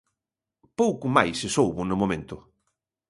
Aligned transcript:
Pouco 0.79 1.05
máis 1.15 1.35
se 1.41 1.49
soubo 1.55 1.81
no 1.85 1.95
momento. 2.01 2.35